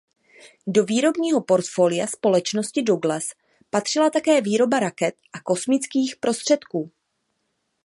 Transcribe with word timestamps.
Do 0.67 0.85
výrobního 0.85 1.41
portfolia 1.41 2.07
společnosti 2.07 2.81
Douglas 2.83 3.29
patřila 3.69 4.09
také 4.09 4.41
výroba 4.41 4.79
raket 4.79 5.15
a 5.33 5.39
kosmických 5.41 6.15
prostředků. 6.15 6.91